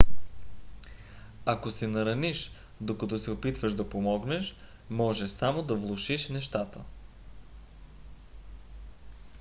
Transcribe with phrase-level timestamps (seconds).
[1.45, 2.41] ако се нараниш
[2.91, 4.55] докато се опитваш да помогнеш
[4.89, 6.83] може само да влошиш нещата